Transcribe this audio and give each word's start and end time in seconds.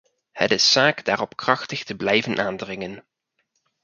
Het 0.31 0.51
is 0.51 0.71
zaak 0.71 1.05
daarop 1.05 1.35
krachtig 1.35 1.83
te 1.83 1.95
blijven 1.95 2.37
aandringen. 2.39 3.03